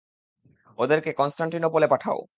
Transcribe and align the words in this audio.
ওদেরকে 0.79 1.11
কনস্টানটিনোপেল-এ 1.13 1.87
পাঠাও। 1.87 2.19